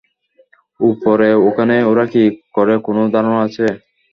উপরে 0.79 1.29
ওখানে 1.47 1.75
ওরা 1.91 2.05
কী 2.13 2.23
করে 2.55 2.73
কোনো 2.85 3.01
ধারণা 3.13 3.39
আছে? 3.47 3.65